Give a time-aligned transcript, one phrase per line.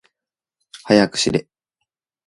[0.85, 1.47] はやくしれ。